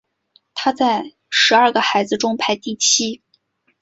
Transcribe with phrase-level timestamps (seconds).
[0.55, 3.21] 他在十二个孩子中排第七。